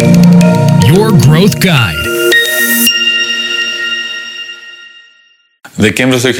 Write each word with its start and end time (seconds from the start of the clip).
Your 0.00 1.10
Growth 1.26 1.56
Guide. 1.64 2.06
Δεκέμβριο 5.74 6.32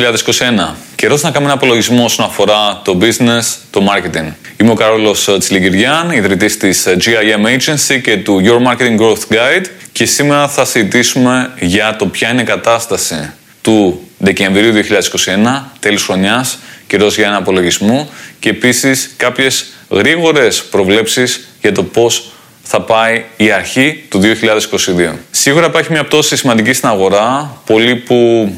2021. 0.71 0.75
Καιρός 0.95 1.23
να 1.23 1.31
κάνουμε 1.31 1.51
ένα 1.51 1.61
απολογισμό 1.61 2.05
όσον 2.05 2.25
αφορά 2.27 2.81
το 2.85 2.99
business, 3.01 3.43
το 3.71 3.87
marketing. 3.89 4.33
Είμαι 4.57 4.71
ο 4.71 4.75
Καρόλο 4.75 5.17
Τσιλιγκυριάν, 5.39 6.11
ιδρυτής 6.11 6.57
της 6.57 6.87
GIM 6.89 7.47
Agency 7.47 8.01
και 8.03 8.17
του 8.17 8.43
Your 8.45 8.73
Marketing 8.73 9.01
Growth 9.01 9.35
Guide. 9.35 9.65
Και 9.93 10.05
σήμερα 10.05 10.49
θα 10.49 10.65
συζητήσουμε 10.65 11.53
για 11.61 11.97
το 11.97 12.07
ποια 12.07 12.31
είναι 12.31 12.41
η 12.41 12.45
κατάσταση 12.45 13.33
του 13.63 14.09
Δεκεμβρίου 14.19 14.73
2021, 14.73 15.71
τέλος 15.81 16.05
χρονιάς, 16.05 16.59
καιρός 16.87 17.17
για 17.17 17.27
ένα 17.27 17.37
απολογισμό 17.37 18.11
και 18.39 18.49
επίσης 18.49 19.11
κάποιες 19.17 19.67
γρήγορες 19.91 20.65
προβλέψεις 20.65 21.49
για 21.61 21.73
το 21.73 21.83
πώς 21.83 22.33
θα 22.73 22.81
πάει 22.81 23.25
η 23.37 23.51
αρχή 23.51 24.05
του 24.09 24.21
2022. 24.21 25.13
Σίγουρα 25.31 25.67
υπάρχει 25.67 25.93
μια 25.93 26.05
πτώση 26.05 26.37
σημαντική 26.37 26.73
στην 26.73 26.89
αγορά, 26.89 27.57
πολλοί 27.67 27.97
που 27.97 28.51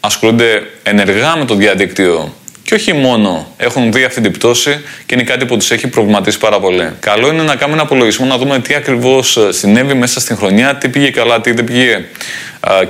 ασχολούνται 0.00 0.62
ενεργά 0.82 1.36
με 1.36 1.44
το 1.44 1.54
διαδίκτυο 1.54 2.34
και 2.62 2.74
όχι 2.74 2.92
μόνο 2.92 3.52
έχουν 3.56 3.92
δει 3.92 4.04
αυτή 4.04 4.20
την 4.20 4.32
πτώση 4.32 4.80
και 5.06 5.14
είναι 5.14 5.22
κάτι 5.22 5.46
που 5.46 5.56
τους 5.56 5.70
έχει 5.70 5.88
προβληματίσει 5.88 6.38
πάρα 6.38 6.60
πολύ. 6.60 6.90
Καλό 7.00 7.28
είναι 7.28 7.42
να 7.42 7.56
κάνουμε 7.56 7.78
ένα 7.78 7.82
απολογισμό, 7.82 8.26
να 8.26 8.38
δούμε 8.38 8.58
τι 8.58 8.74
ακριβώς 8.74 9.38
συνέβη 9.48 9.94
μέσα 9.94 10.20
στην 10.20 10.36
χρονιά, 10.36 10.76
τι 10.76 10.88
πήγε 10.88 11.10
καλά, 11.10 11.40
τι 11.40 11.52
δεν 11.52 11.64
πήγε 11.64 12.04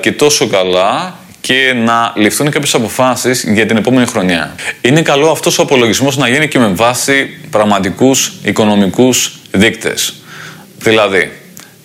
και 0.00 0.12
τόσο 0.12 0.46
καλά 0.46 1.18
και 1.40 1.74
να 1.84 2.12
ληφθούν 2.16 2.50
κάποιες 2.50 2.74
αποφάσεις 2.74 3.44
για 3.48 3.66
την 3.66 3.76
επόμενη 3.76 4.06
χρονιά. 4.06 4.54
Είναι 4.80 5.02
καλό 5.02 5.30
αυτός 5.30 5.58
ο 5.58 5.62
απολογισμός 5.62 6.16
να 6.16 6.28
γίνει 6.28 6.48
και 6.48 6.58
με 6.58 6.68
βάση 6.68 7.38
πραγματικούς 7.50 8.32
οικονομικούς 8.42 9.38
δείκτες. 9.50 10.17
Δηλαδή, 10.78 11.32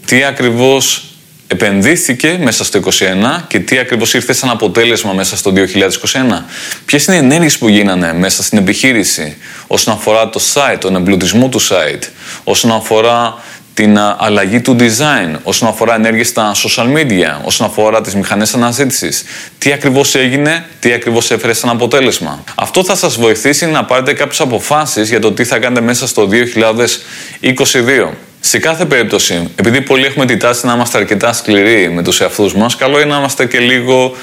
τι 0.05 0.23
ακριβώς 0.23 1.03
επενδύθηκε 1.47 2.39
μέσα 2.41 2.63
στο 2.63 2.79
2021 2.79 3.45
και 3.47 3.59
τι 3.59 3.77
ακριβώς 3.77 4.13
ήρθε 4.13 4.33
σαν 4.33 4.49
αποτέλεσμα 4.49 5.13
μέσα 5.13 5.37
στο 5.37 5.53
2021. 5.55 6.45
Ποιες 6.85 7.05
είναι 7.05 7.15
οι 7.15 7.19
ενέργειες 7.19 7.57
που 7.57 7.67
γίνανε 7.67 8.13
μέσα 8.13 8.43
στην 8.43 8.57
επιχείρηση 8.57 9.37
όσον 9.67 9.93
αφορά 9.93 10.29
το 10.29 10.39
site, 10.53 10.77
τον 10.79 10.95
εμπλουτισμό 10.95 11.49
του 11.49 11.61
site, 11.61 12.03
όσον 12.43 12.71
αφορά 12.71 13.35
την 13.73 13.97
αλλαγή 14.17 14.61
του 14.61 14.75
design, 14.79 15.35
όσον 15.43 15.67
αφορά 15.67 15.95
ενέργειες 15.95 16.27
στα 16.27 16.51
social 16.55 16.97
media, 16.97 17.41
όσον 17.43 17.67
αφορά 17.67 18.01
τις 18.01 18.15
μηχανές 18.15 18.53
αναζήτησης; 18.53 19.23
Τι 19.57 19.71
ακριβώς 19.71 20.15
έγινε, 20.15 20.65
τι 20.79 20.93
ακριβώς 20.93 21.31
έφερε 21.31 21.53
σαν 21.53 21.69
αποτέλεσμα; 21.69 22.43
Αυτό 22.55 22.83
θα 22.83 22.95
σας 22.95 23.15
βοηθήσει 23.15 23.65
να 23.65 23.85
πάρετε 23.85 24.13
κάποιες 24.13 24.39
αποφάσεις 24.41 25.09
για 25.09 25.19
το 25.19 25.31
τι 25.31 25.43
θα 25.43 25.59
κάνετε 25.59 25.81
μέσα 25.81 26.07
στο 26.07 26.27
2022. 26.27 28.13
Σε 28.45 28.59
κάθε 28.59 28.85
περίπτωση, 28.85 29.49
επειδή 29.55 29.81
πολλοί 29.81 30.05
έχουμε 30.05 30.25
τη 30.25 30.37
τάση 30.37 30.65
να 30.65 30.73
είμαστε 30.73 30.97
αρκετά 30.97 31.33
σκληροί 31.33 31.89
με 31.89 32.03
τους 32.03 32.21
εαυτούς 32.21 32.55
μας, 32.55 32.75
καλό 32.75 32.99
είναι 32.99 33.09
να 33.09 33.17
είμαστε 33.17 33.45
και 33.45 33.59
λίγο 33.59 34.15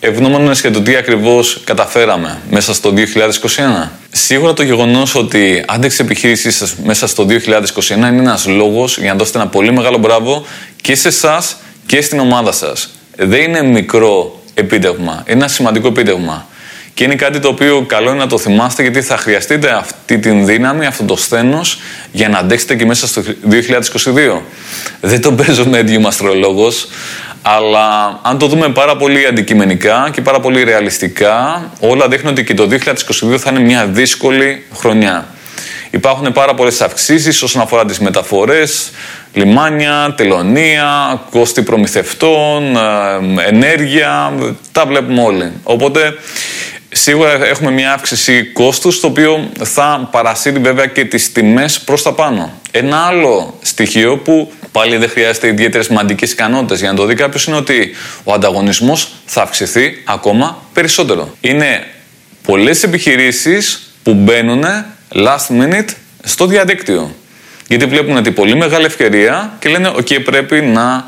ευγνώμονες 0.00 0.60
για 0.60 0.70
το 0.70 0.80
τι 0.80 0.96
ακριβώς 0.96 1.60
καταφέραμε 1.64 2.38
μέσα 2.50 2.74
στο 2.74 2.92
2021. 2.92 3.88
Σίγουρα 4.10 4.52
το 4.52 4.62
γεγονός 4.62 5.14
ότι 5.14 5.64
άντεξε 5.66 6.02
η 6.02 6.04
επιχείρησή 6.04 6.50
σας 6.50 6.74
μέσα 6.84 7.06
στο 7.06 7.26
2021 7.28 7.96
είναι 7.96 8.06
ένας 8.06 8.46
λόγος 8.46 8.98
για 8.98 9.12
να 9.12 9.18
δώσετε 9.18 9.38
ένα 9.38 9.48
πολύ 9.48 9.72
μεγάλο 9.72 9.98
μπράβο 9.98 10.46
και 10.80 10.94
σε 10.94 11.08
εσάς 11.08 11.56
και 11.86 12.00
στην 12.00 12.18
ομάδα 12.18 12.52
σας. 12.52 12.90
Δεν 13.16 13.42
είναι 13.42 13.62
μικρό 13.62 14.42
επίτευγμα, 14.54 15.22
είναι 15.26 15.38
ένα 15.38 15.48
σημαντικό 15.48 15.88
επίτευγμα. 15.88 16.46
Και 16.96 17.04
είναι 17.04 17.14
κάτι 17.14 17.38
το 17.38 17.48
οποίο 17.48 17.84
καλό 17.88 18.10
είναι 18.10 18.18
να 18.18 18.26
το 18.26 18.38
θυμάστε 18.38 18.82
γιατί 18.82 19.02
θα 19.02 19.16
χρειαστείτε 19.16 19.70
αυτή 19.70 20.18
την 20.18 20.46
δύναμη, 20.46 20.86
αυτό 20.86 21.04
το 21.04 21.16
σθένος 21.16 21.80
για 22.12 22.28
να 22.28 22.38
αντέξετε 22.38 22.74
και 22.74 22.86
μέσα 22.86 23.06
στο 23.06 23.22
2022. 23.24 24.40
Δεν 25.00 25.20
το 25.20 25.32
παίζω 25.32 25.64
με 25.66 25.84
αστρολόγος, 26.06 26.88
αλλά 27.42 28.18
αν 28.22 28.38
το 28.38 28.46
δούμε 28.46 28.68
πάρα 28.68 28.96
πολύ 28.96 29.26
αντικειμενικά 29.26 30.10
και 30.12 30.20
πάρα 30.20 30.40
πολύ 30.40 30.62
ρεαλιστικά, 30.62 31.70
όλα 31.80 32.08
δείχνουν 32.08 32.32
ότι 32.32 32.44
και 32.44 32.54
το 32.54 32.68
2022 32.70 33.36
θα 33.38 33.50
είναι 33.50 33.60
μια 33.60 33.86
δύσκολη 33.86 34.64
χρονιά. 34.74 35.26
Υπάρχουν 35.90 36.32
πάρα 36.32 36.54
πολλές 36.54 36.80
αυξήσεις 36.80 37.42
όσον 37.42 37.62
αφορά 37.62 37.84
τις 37.84 37.98
μεταφορές, 37.98 38.90
λιμάνια, 39.32 40.14
τελωνία, 40.16 41.20
κόστη 41.30 41.62
προμηθευτών, 41.62 42.76
ε, 42.76 43.48
ενέργεια. 43.48 44.32
Τα 44.72 44.86
βλέπουμε 44.86 45.22
όλοι. 45.22 45.52
Οπότε 45.62 46.14
Σίγουρα 46.88 47.46
έχουμε 47.46 47.70
μια 47.70 47.92
αύξηση 47.92 48.44
κόστους, 48.44 49.00
το 49.00 49.06
οποίο 49.06 49.50
θα 49.62 50.08
παρασύρει 50.10 50.58
βέβαια 50.58 50.86
και 50.86 51.04
τις 51.04 51.32
τιμές 51.32 51.80
προς 51.80 52.02
τα 52.02 52.12
πάνω. 52.12 52.60
Ένα 52.70 52.96
άλλο 52.96 53.58
στοιχείο 53.62 54.16
που 54.18 54.52
πάλι 54.72 54.96
δεν 54.96 55.08
χρειάζεται 55.08 55.48
ιδιαίτερες 55.48 55.88
μαντικέ 55.88 56.24
ικανότητες 56.24 56.80
για 56.80 56.90
να 56.90 56.96
το 56.96 57.04
δει 57.04 57.14
κάποιος 57.14 57.44
είναι 57.44 57.56
ότι 57.56 57.94
ο 58.24 58.32
ανταγωνισμός 58.32 59.12
θα 59.24 59.42
αυξηθεί 59.42 60.02
ακόμα 60.04 60.62
περισσότερο. 60.72 61.36
Είναι 61.40 61.86
πολλές 62.42 62.82
επιχειρήσεις 62.82 63.92
που 64.02 64.14
μπαίνουν 64.14 64.64
last 65.12 65.62
minute 65.62 65.88
στο 66.24 66.46
διαδίκτυο. 66.46 67.14
Γιατί 67.68 67.84
βλέπουν 67.84 68.16
ότι 68.16 68.30
πολύ 68.30 68.56
μεγάλη 68.56 68.84
ευκαιρία 68.84 69.56
και 69.58 69.68
λένε: 69.68 69.92
OK, 69.96 70.24
πρέπει 70.24 70.60
να 70.60 70.94
ε, 70.94 71.04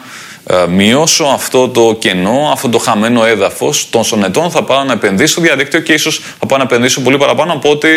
μειώσω 0.69 1.25
αυτό 1.25 1.69
το 1.69 1.97
κενό, 1.99 2.51
αυτό 2.53 2.69
το 2.69 2.79
χαμένο 2.79 3.25
έδαφος 3.25 3.91
των 3.91 4.25
ετών, 4.25 4.51
θα 4.51 4.63
πάω 4.63 4.85
να 4.85 4.93
επενδύσω 4.93 5.33
στο 5.33 5.41
διαδίκτυο 5.41 5.81
και 5.81 5.93
ίσως 5.93 6.23
θα 6.39 6.47
πάω 6.47 6.59
να 6.59 6.65
επενδύσω 6.65 7.01
πολύ 7.01 7.19
παραπάνω 7.19 7.53
από 7.53 7.71
ό,τι 7.71 7.89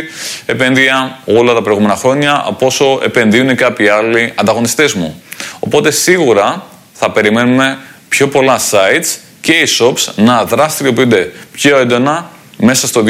επένδυα 0.46 1.20
όλα 1.26 1.54
τα 1.54 1.62
προηγούμενα 1.62 1.96
χρόνια, 1.96 2.44
από 2.46 2.66
όσο 2.66 3.00
επενδύουν 3.04 3.56
κάποιοι 3.56 3.88
άλλοι 3.88 4.34
ανταγωνιστές 4.36 4.94
μου. 4.94 5.22
Οπότε 5.60 5.92
σίγουρα 5.92 6.66
θα 6.94 7.12
περιμένουμε 7.12 7.78
πιο 8.10 8.28
πολλά 8.28 8.60
sites 8.60 9.18
και 9.42 9.52
οι 9.52 9.68
shops 9.80 10.14
να 10.16 10.46
δραστηριοποιούνται 10.46 11.32
πιο 11.52 11.78
έντονα 11.78 12.30
μέσα 12.58 12.88
στο 12.88 13.04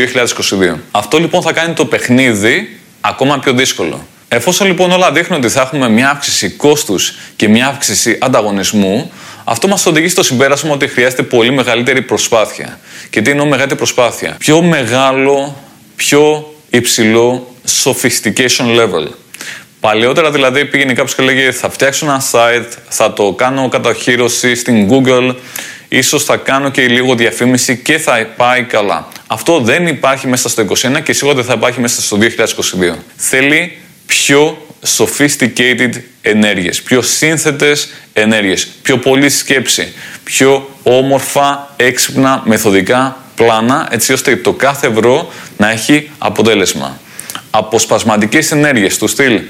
2022. 0.74 0.78
Αυτό 0.92 1.18
λοιπόν 1.18 1.42
θα 1.42 1.54
κάνει 1.54 1.74
το 1.74 1.86
παιχνίδι 1.86 2.80
ακόμα 3.02 3.40
πιο 3.40 3.54
δύσκολο. 3.54 4.06
Εφόσον 4.34 4.68
λοιπόν 4.68 4.92
όλα 4.92 5.12
δείχνουν 5.12 5.40
ότι 5.40 5.50
θα 5.50 5.62
έχουμε 5.62 5.90
μια 5.90 6.10
αύξηση 6.10 6.50
κόστους 6.50 7.14
και 7.36 7.48
μια 7.48 7.68
αύξηση 7.68 8.18
ανταγωνισμού, 8.22 9.12
αυτό 9.44 9.68
μας 9.68 9.86
οδηγεί 9.86 10.08
στο 10.08 10.24
συμπέρασμα 10.24 10.72
ότι 10.72 10.88
χρειάζεται 10.88 11.24
πολύ 11.24 11.52
μεγαλύτερη 11.52 12.02
προσπάθεια. 12.02 12.80
Και 13.10 13.22
τι 13.22 13.30
εννοώ 13.30 13.46
μεγαλύτερη 13.46 13.78
προσπάθεια; 13.78 14.36
Πιο 14.40 14.62
μεγάλο, 14.62 15.56
πιο 15.96 16.54
υψηλό 16.70 17.56
sophistication 17.84 18.80
level. 18.80 19.08
Παλαιότερα 19.80 20.32
δηλαδή 20.32 20.66
πήγαινε 20.66 20.94
κάποιος 20.94 21.16
και 21.16 21.22
λέγε 21.22 21.52
θα 21.52 21.70
φτιάξω 21.70 22.06
ένα 22.06 22.24
site, 22.32 22.72
θα 22.90 23.14
το 23.14 23.34
κάνω 23.34 23.70
καταχείρωση 23.70 24.56
στην 24.56 24.90
Google, 24.90 25.36
ίσως 25.88 26.24
θα 26.24 26.38
κάνω 26.38 26.70
και 26.70 26.88
λίγο 26.88 27.16
διαφήμιση 27.16 27.78
και 27.78 27.98
θα 27.98 28.28
πάει 28.38 28.64
καλά. 28.64 29.08
Αυτό 29.28 29.60
δεν 29.60 29.88
υπάρχει 29.88 30.28
μέσα 30.28 30.50
στο 30.50 30.66
2021 30.98 31.04
και 31.04 31.14
σίγουρα 31.14 31.36
δεν 31.36 31.46
θα 31.46 31.54
υπάρχει 31.54 31.80
μέσα 31.80 32.02
στο 32.02 32.18
2022. 32.22 32.96
Θέλει 33.16 33.78
πιο 34.06 34.66
sophisticated 34.98 35.92
ενέργειες, 36.22 36.82
πιο 36.82 37.02
σύνθετες 37.02 37.90
ενέργειες, 38.14 38.68
πιο 38.82 38.98
πολλή 38.98 39.30
σκέψη, 39.30 39.94
πιο 40.24 40.70
όμορφα, 40.84 41.74
έξυπνα, 41.76 42.42
μεθοδικά 42.46 43.18
πλάνα, 43.36 43.88
έτσι 43.92 44.14
ώστε 44.14 44.36
το 44.36 44.54
κάθε 44.54 44.88
ευρώ 44.88 45.32
να 45.58 45.70
έχει 45.70 46.10
αποτέλεσμα. 46.18 47.00
Αποσπασματικές 47.50 48.52
ενέργειες 48.52 48.98
του 48.98 49.08
στυλ 49.08 49.42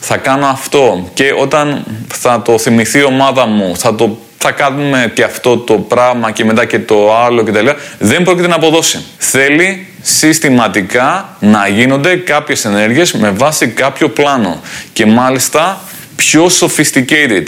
θα 0.00 0.16
κάνω 0.16 0.46
αυτό 0.46 1.10
και 1.14 1.32
όταν 1.38 1.84
θα 2.14 2.42
το 2.42 2.58
θυμηθεί 2.58 2.98
η 2.98 3.04
ομάδα 3.04 3.46
μου, 3.46 3.76
θα 3.76 3.94
το 3.94 4.18
θα 4.46 4.52
κάνουμε 4.52 5.12
και 5.14 5.22
αυτό 5.22 5.58
το 5.58 5.74
πράγμα 5.74 6.30
και 6.30 6.44
μετά 6.44 6.64
και 6.64 6.78
το 6.78 7.16
άλλο 7.16 7.42
κτλ. 7.42 7.66
Δεν 7.98 8.22
πρόκειται 8.22 8.48
να 8.48 8.54
αποδώσει. 8.54 9.04
Θέλει 9.18 9.86
συστηματικά 10.02 11.36
να 11.40 11.68
γίνονται 11.68 12.16
κάποιες 12.16 12.64
ενέργειες 12.64 13.12
με 13.12 13.30
βάση 13.30 13.68
κάποιο 13.68 14.08
πλάνο 14.08 14.60
και 14.92 15.06
μάλιστα 15.06 15.80
πιο 16.16 16.50
sophisticated. 16.60 17.42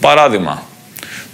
Παράδειγμα, 0.00 0.62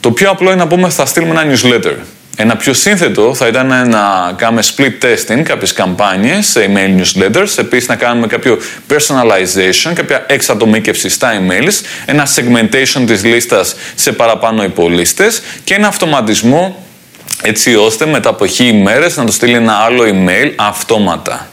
το 0.00 0.10
πιο 0.10 0.30
απλό 0.30 0.50
είναι 0.50 0.58
να 0.58 0.66
πούμε 0.66 0.88
θα 0.88 1.06
στείλουμε 1.06 1.40
ένα 1.40 1.54
newsletter. 1.54 1.94
Ένα 2.36 2.56
πιο 2.56 2.72
σύνθετο 2.72 3.34
θα 3.34 3.46
ήταν 3.46 3.88
να 3.88 4.32
κάνουμε 4.36 4.62
split 4.76 5.04
testing, 5.04 5.42
κάποιες 5.42 5.72
καμπάνιες 5.72 6.46
σε 6.46 6.68
email 6.68 7.00
newsletters, 7.00 7.58
επίσης 7.58 7.88
να 7.88 7.96
κάνουμε 7.96 8.26
κάποιο 8.26 8.58
personalization, 8.88 9.92
κάποια 9.94 10.24
εξατομίκευση 10.28 11.08
στα 11.08 11.32
emails, 11.40 11.84
ένα 12.06 12.26
segmentation 12.34 13.04
της 13.06 13.24
λίστας 13.24 13.74
σε 13.94 14.12
παραπάνω 14.12 14.64
υπολίστες 14.64 15.42
και 15.64 15.74
ένα 15.74 15.88
αυτοματισμό 15.88 16.84
έτσι 17.42 17.74
ώστε 17.74 18.06
μετά 18.06 18.28
από 18.28 18.46
χι 18.46 18.66
ημέρες 18.66 19.16
να 19.16 19.24
το 19.24 19.32
στείλει 19.32 19.54
ένα 19.54 19.72
άλλο 19.72 20.02
email 20.04 20.52
αυτόματα. 20.56 21.48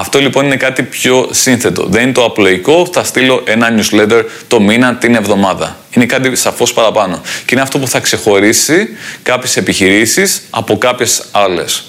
Αυτό 0.00 0.18
λοιπόν 0.18 0.44
είναι 0.44 0.56
κάτι 0.56 0.82
πιο 0.82 1.28
σύνθετο. 1.30 1.86
Δεν 1.86 2.02
είναι 2.02 2.12
το 2.12 2.24
απλοϊκό, 2.24 2.88
θα 2.92 3.04
στείλω 3.04 3.42
ένα 3.46 3.68
newsletter 3.76 4.24
το 4.48 4.60
μήνα, 4.60 4.94
την 4.94 5.14
εβδομάδα. 5.14 5.76
Είναι 5.90 6.06
κάτι 6.06 6.36
σαφώς 6.36 6.72
παραπάνω. 6.72 7.20
Και 7.44 7.48
είναι 7.52 7.60
αυτό 7.60 7.78
που 7.78 7.88
θα 7.88 8.00
ξεχωρίσει 8.00 8.88
κάποιες 9.22 9.56
επιχειρήσεις 9.56 10.42
από 10.50 10.78
κάποιες 10.78 11.24
άλλες. 11.30 11.84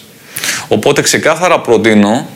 Οπότε 0.68 1.02
ξεκάθαρα 1.02 1.60
προτείνω 1.60 2.28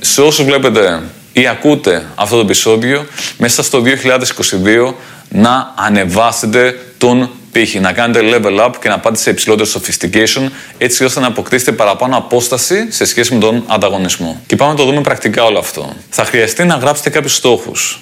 σε 0.00 0.20
όσους 0.20 0.44
βλέπετε 0.44 1.02
ή 1.32 1.46
ακούτε 1.46 2.06
αυτό 2.14 2.34
το 2.36 2.40
επεισόδιο 2.40 3.06
μέσα 3.38 3.62
στο 3.62 3.82
2022 3.82 4.94
να 5.28 5.74
ανεβάσετε 5.76 6.78
τον 6.98 7.30
πύχη, 7.58 7.80
να 7.80 7.92
κάνετε 7.92 8.20
level 8.22 8.66
up 8.66 8.70
και 8.80 8.88
να 8.88 8.98
πάτε 8.98 9.16
σε 9.16 9.30
υψηλότερο 9.30 9.68
sophistication 9.72 10.48
έτσι 10.78 11.04
ώστε 11.04 11.20
να 11.20 11.26
αποκτήσετε 11.26 11.72
παραπάνω 11.72 12.16
απόσταση 12.16 12.92
σε 12.92 13.04
σχέση 13.04 13.34
με 13.34 13.40
τον 13.40 13.64
ανταγωνισμό. 13.66 14.40
Και 14.46 14.56
πάμε 14.56 14.70
να 14.70 14.76
το 14.76 14.84
δούμε 14.84 15.00
πρακτικά 15.00 15.44
όλο 15.44 15.58
αυτό. 15.58 15.92
Θα 16.10 16.24
χρειαστεί 16.24 16.64
να 16.64 16.74
γράψετε 16.74 17.10
κάποιους 17.10 17.34
στόχους 17.34 18.00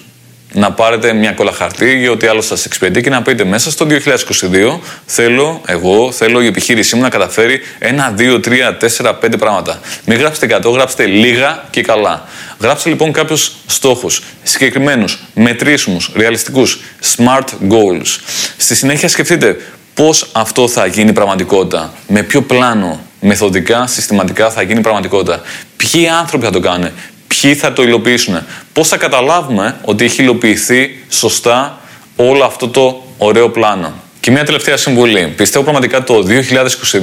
να 0.55 0.71
πάρετε 0.71 1.13
μια 1.13 1.31
κόλλα 1.31 1.51
χαρτί 1.51 1.99
ή 2.01 2.07
ό,τι 2.07 2.27
άλλο 2.27 2.41
σας 2.41 2.65
εξυπηρετεί 2.65 3.01
και 3.01 3.09
να 3.09 3.21
πείτε 3.21 3.43
μέσα 3.43 3.71
στο 3.71 3.87
2022 3.89 4.79
θέλω 5.05 5.61
εγώ, 5.65 6.11
θέλω 6.11 6.41
η 6.41 6.45
επιχείρησή 6.45 6.95
μου 6.95 7.01
να 7.01 7.09
καταφέρει 7.09 7.61
ένα, 7.79 8.11
δύο, 8.15 8.39
τρία, 8.39 8.77
τέσσερα, 8.77 9.15
πέντε 9.15 9.37
πράγματα. 9.37 9.79
Μην 10.05 10.19
γράψετε 10.19 10.59
100, 10.63 10.71
γράψτε 10.73 11.05
λίγα 11.05 11.63
και 11.69 11.81
καλά. 11.81 12.27
Γράψτε 12.59 12.89
λοιπόν 12.89 13.11
κάποιους 13.11 13.51
στόχους 13.65 14.21
συγκεκριμένους, 14.43 15.19
μετρήσιμους, 15.33 16.11
ρεαλιστικούς, 16.15 16.79
smart 17.15 17.47
goals. 17.69 18.19
Στη 18.57 18.75
συνέχεια 18.75 19.07
σκεφτείτε 19.07 19.57
πώς 19.93 20.29
αυτό 20.31 20.67
θα 20.67 20.85
γίνει 20.85 21.13
πραγματικότητα, 21.13 21.93
με 22.07 22.23
ποιο 22.23 22.41
πλάνο, 22.41 22.99
μεθοδικά, 23.19 23.87
συστηματικά 23.87 24.49
θα 24.49 24.61
γίνει 24.61 24.81
πραγματικότητα. 24.81 25.41
Ποιοι 25.77 26.07
άνθρωποι 26.07 26.45
θα 26.45 26.51
το 26.51 26.59
κάνουν, 26.59 26.91
ποιοι 27.27 27.55
θα 27.55 27.73
το 27.73 27.83
υλοποιήσουν. 27.83 28.39
Πώς 28.73 28.87
θα 28.87 28.97
καταλάβουμε 28.97 29.75
ότι 29.81 30.03
έχει 30.03 30.21
υλοποιηθεί 30.21 30.97
σωστά 31.09 31.79
όλο 32.15 32.43
αυτό 32.43 32.67
το 32.67 33.03
ωραίο 33.17 33.49
πλάνο. 33.49 33.93
Και 34.19 34.31
μια 34.31 34.43
τελευταία 34.43 34.77
συμβουλή. 34.77 35.33
Πιστεύω 35.35 35.63
πραγματικά 35.63 36.03
το 36.03 36.25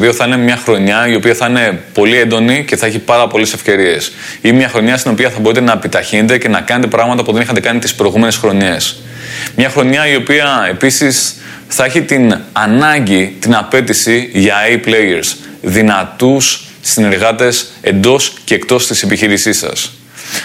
2022 0.08 0.12
θα 0.12 0.26
είναι 0.26 0.36
μια 0.36 0.56
χρονιά 0.56 1.08
η 1.08 1.14
οποία 1.14 1.34
θα 1.34 1.46
είναι 1.46 1.82
πολύ 1.92 2.16
έντονη 2.16 2.64
και 2.64 2.76
θα 2.76 2.86
έχει 2.86 2.98
πάρα 2.98 3.26
πολλές 3.26 3.52
ευκαιρίες. 3.52 4.12
Ή 4.40 4.52
μια 4.52 4.68
χρονιά 4.68 4.96
στην 4.96 5.10
οποία 5.10 5.30
θα 5.30 5.40
μπορείτε 5.40 5.60
να 5.60 5.72
επιταχύνετε 5.72 6.38
και 6.38 6.48
να 6.48 6.60
κάνετε 6.60 6.86
πράγματα 6.86 7.22
που 7.24 7.32
δεν 7.32 7.42
είχατε 7.42 7.60
κάνει 7.60 7.78
τις 7.78 7.94
προηγούμενες 7.94 8.36
χρονιές. 8.36 9.02
Μια 9.56 9.68
χρονιά 9.68 10.08
η 10.08 10.16
οποία 10.16 10.66
επίσης 10.70 11.36
θα 11.68 11.84
έχει 11.84 12.02
την 12.02 12.38
ανάγκη, 12.52 13.36
την 13.40 13.54
απέτηση 13.54 14.30
για 14.32 14.54
A 14.68 14.88
players, 14.88 15.36
δυνατούς 15.60 16.64
συνεργάτες 16.80 17.72
εντός 17.80 18.32
και 18.44 18.54
εκτός 18.54 18.86
της 18.86 19.02
επιχείρησής 19.02 19.58
σας. 19.58 19.92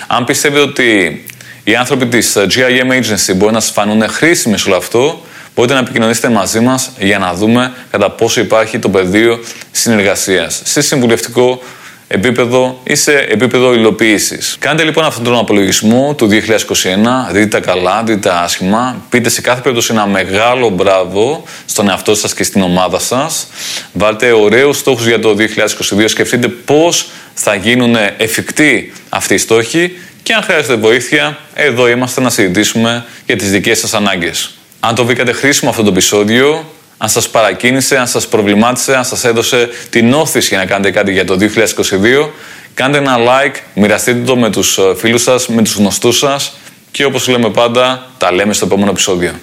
Αν 0.07 0.25
πιστεύετε 0.25 0.62
ότι 0.62 1.24
οι 1.63 1.75
άνθρωποι 1.75 2.06
της 2.06 2.36
ε, 2.36 2.45
GIM 2.50 2.92
Agency 2.92 3.36
μπορεί 3.36 3.54
να 3.54 3.60
σα 3.60 3.74
φανούν 3.74 4.10
χρήσιμοι 4.10 4.57
σε 4.57 4.69
όλο 4.69 4.78
αυτό, 4.78 5.22
μπορείτε 5.56 5.74
να 5.74 5.80
επικοινωνήσετε 5.80 6.30
μαζί 6.30 6.60
μας 6.60 6.92
για 7.00 7.19
να 7.19 7.34
δούμε 7.34 7.74
κατά 7.92 8.10
πόσο 8.12 8.42
υπάρχει 8.42 8.80
το 8.80 8.89
πεδίο 8.89 9.39
συνεργασίας 9.72 10.62
σε 10.63 10.81
συμβουλευτικό 10.81 11.62
επίπεδο 12.07 12.80
ή 12.84 12.95
σε 12.95 13.12
επίπεδο 13.12 13.74
υλοποίησης. 13.74 14.56
Κάντε 14.60 14.84
λοιπόν 14.84 15.04
αυτόν 15.06 15.24
τον 15.24 15.38
απολογισμό 15.38 16.13
του 16.18 16.30
2021, 16.30 16.33
δείτε 17.31 17.48
τα 17.48 17.60
καλά, 17.60 18.04
δείτε 18.04 18.19
τα 18.19 18.40
άσχημα, 18.40 19.01
πείτε 19.10 19.30
σε 19.30 19.42
κάθε 19.42 19.62
περίπτωση 19.62 19.94
ένα 19.94 20.07
μεγάλο 20.07 20.69
μπράβο 20.69 21.44
στον 21.66 21.90
εαυτό 21.90 22.16
σας 22.16 22.33
και 22.33 22.44
στην 22.44 22.62
ομάδα 22.62 23.00
σας. 23.00 23.48
Βάλτε 23.98 24.32
ωραίους 24.32 24.78
στόχους 24.78 25.08
για 25.08 25.20
το 25.20 25.36
2022, 26.00 26.04
σκεφτείτε 26.06 26.48
πώς 26.48 27.10
θα 27.34 27.56
γίνουν 27.56 27.96
εφικτοί 28.18 28.94
αυτοί 29.10 29.34
οι 29.34 29.38
στόχοι 29.38 29.98
και 30.24 30.34
αν 30.34 30.42
χρειάζεται 30.42 30.76
βοήθεια, 30.76 31.38
εδώ 31.54 31.88
είμαστε 31.88 32.22
να 32.22 32.30
συζητήσουμε 32.30 33.06
για 33.26 33.36
τις 33.36 33.52
δικές 33.52 33.80
σας 33.80 33.94
ανάγκες. 33.94 34.52
Αν 34.80 34.96
το 34.96 35.06
βρήκατε 35.06 35.32
χρήσιμο 35.32 35.70
αυτό 35.70 35.84
το 35.84 35.90
επεισόδιο, 35.90 36.72
αν 36.98 37.10
σας 37.10 37.30
παρακίνησε, 37.30 37.98
αν 37.98 38.08
σας 38.08 38.28
προβλημάτισε, 38.28 38.96
αν 38.96 39.06
σας 39.06 39.24
έδωσε 39.24 39.70
την 39.90 40.14
όθηση 40.14 40.48
για 40.48 40.58
να 40.58 40.66
κάνετε 40.66 40.92
κάτι 40.92 41.12
για 41.12 41.26
το 41.26 41.38
2022, 41.38 42.30
κάντε 42.74 42.98
ένα 42.98 43.18
like, 43.18 43.56
μοιραστείτε 43.74 44.20
το 44.20 44.38
με 44.38 44.50
τους 44.50 44.78
ε, 44.78 44.96
φίλους 44.96 45.22
σας, 45.22 45.48
με 45.48 45.62
τους 45.62 45.76
γνωστούς 45.76 46.18
σας 46.18 46.58
και 46.92 47.06
όπως 47.06 47.28
λέμε 47.28 47.50
πάντα, 47.50 48.10
τα 48.18 48.32
λέμε 48.32 48.54
στο 48.54 48.66
επόμενο 48.66 48.92
επεισόδιο. 48.92 49.40